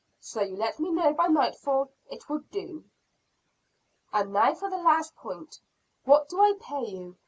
[0.19, 2.85] "So you let me know by nightfall, it will do."
[4.11, 5.59] "And now for the last point
[6.05, 7.17] what do I pay you?